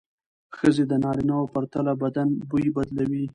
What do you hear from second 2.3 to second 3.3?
بوی بدلوي.